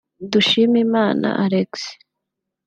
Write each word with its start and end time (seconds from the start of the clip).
Dushiminana 0.31 1.29
Alexis 1.43 1.83